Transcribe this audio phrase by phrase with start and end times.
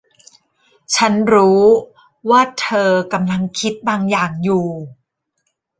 [0.95, 1.61] ฉันรู้
[2.29, 4.67] ว่าเธอกำลังคิดบางอย่างอยู่